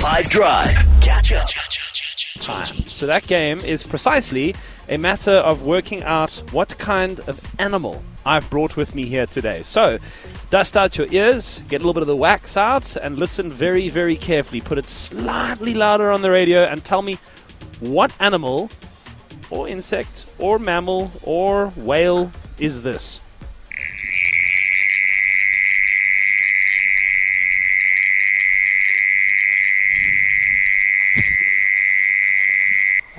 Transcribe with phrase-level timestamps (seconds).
[0.00, 0.70] 5 Drive.
[1.02, 1.46] Catch up.
[2.38, 2.86] time.
[2.86, 4.54] So that game is precisely
[4.88, 9.60] a matter of working out what kind of animal I've brought with me here today.
[9.60, 9.98] So
[10.48, 13.90] dust out your ears, get a little bit of the wax out, and listen very,
[13.90, 14.62] very carefully.
[14.62, 17.18] Put it slightly louder on the radio and tell me
[17.80, 18.70] what animal
[19.50, 23.20] or insect or mammal or whale is this?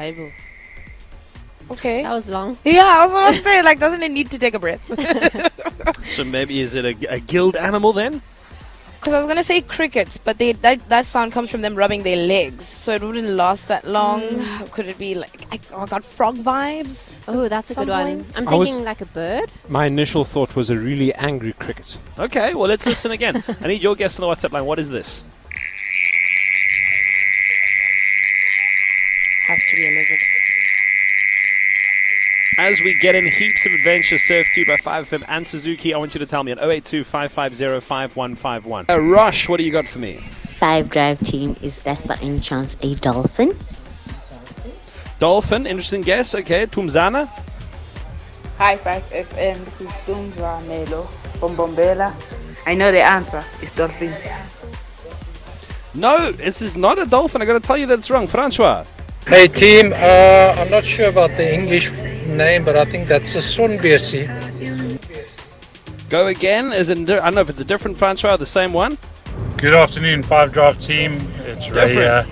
[0.01, 0.31] Bible.
[1.69, 2.01] Okay.
[2.03, 2.57] That was long.
[2.65, 4.83] Yeah, I was about to say, like, doesn't it need to take a breath?
[6.15, 8.21] So maybe is it a, a gilled animal then?
[8.99, 12.03] Because I was gonna say crickets, but they that that sound comes from them rubbing
[12.03, 14.21] their legs, so it wouldn't last that long.
[14.21, 14.71] Mm.
[14.75, 17.17] Could it be like I, oh, I got frog vibes?
[17.27, 18.05] Oh, that's a Some good one.
[18.05, 18.37] point.
[18.37, 19.49] I'm thinking like a bird.
[19.69, 21.97] My initial thought was a really angry cricket.
[22.27, 23.35] Okay, well let's listen again.
[23.63, 24.65] I need your guess on the WhatsApp line.
[24.65, 25.23] What is this?
[29.51, 30.19] Has to be a lizard.
[32.57, 35.97] As we get in heaps of adventure served to you by 5FM and Suzuki, I
[35.97, 38.85] want you to tell me on 082 550 5151.
[38.87, 40.21] Uh, Rosh, what do you got for me?
[40.57, 43.53] Five Drive team, is that by any chance a dolphin?
[45.19, 46.33] Dolphin, interesting guess.
[46.33, 47.27] Okay, Tumzana.
[48.57, 51.03] Hi 5FM, this is Tunza Melo
[51.41, 52.15] from Bombela.
[52.65, 53.43] I know the answer.
[53.61, 54.15] It's dolphin.
[55.93, 57.41] No, this is not a dolphin.
[57.41, 58.27] I got to tell you that's wrong.
[58.27, 58.85] Francois.
[59.31, 61.89] Hey team, uh, I'm not sure about the English
[62.27, 64.27] name, but I think that's a sonbesie.
[66.09, 66.73] Go again.
[66.73, 67.09] Is it?
[67.09, 68.97] I don't know if it's a different Francois or the same one.
[69.57, 71.13] Good afternoon, Five Drive team.
[71.45, 72.05] It's Ray.
[72.05, 72.25] Uh,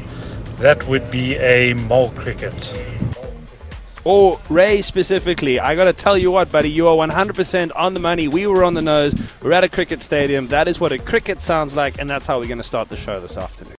[0.58, 2.78] that would be a mole cricket.
[4.04, 5.58] Or Ray specifically.
[5.58, 8.28] I got to tell you what, buddy, you are 100% on the money.
[8.28, 9.16] We were on the nose.
[9.42, 10.50] We're at a cricket stadium.
[10.50, 12.98] That is what a cricket sounds like, and that's how we're going to start the
[12.98, 13.79] show this afternoon.